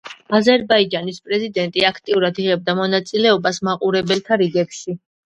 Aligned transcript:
აზერბაიჯანის 0.35 1.17
პრეზიდენტი 1.25 1.83
აქტიურად 1.89 2.39
იღებდა 2.43 2.75
მონაწილეობას 2.79 3.59
მაყურებელთა 3.69 4.39
რიგებში. 4.43 4.97